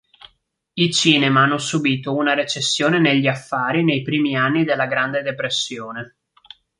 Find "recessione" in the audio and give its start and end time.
2.33-2.97